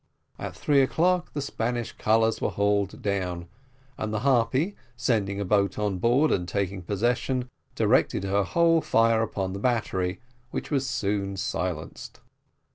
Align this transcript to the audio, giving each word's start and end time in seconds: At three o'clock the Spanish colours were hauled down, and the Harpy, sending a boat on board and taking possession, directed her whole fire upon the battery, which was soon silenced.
At 0.39 0.55
three 0.55 0.81
o'clock 0.81 1.31
the 1.33 1.43
Spanish 1.43 1.91
colours 1.91 2.41
were 2.41 2.49
hauled 2.49 3.03
down, 3.03 3.47
and 3.99 4.11
the 4.11 4.21
Harpy, 4.21 4.75
sending 4.97 5.39
a 5.39 5.45
boat 5.45 5.77
on 5.77 5.99
board 5.99 6.31
and 6.31 6.47
taking 6.47 6.81
possession, 6.81 7.47
directed 7.75 8.23
her 8.23 8.43
whole 8.43 8.81
fire 8.81 9.21
upon 9.21 9.53
the 9.53 9.59
battery, 9.59 10.19
which 10.49 10.71
was 10.71 10.87
soon 10.89 11.37
silenced. 11.37 12.19